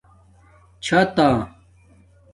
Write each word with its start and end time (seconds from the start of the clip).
چھاتہ 0.83 1.27